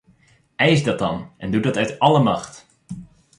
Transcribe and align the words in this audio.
Eis 0.55 0.83
dat 0.83 0.99
dan, 0.99 1.31
en 1.37 1.51
doe 1.51 1.61
dat 1.61 1.77
uit 1.77 1.99
alle 1.99 2.19
macht. 2.23 2.67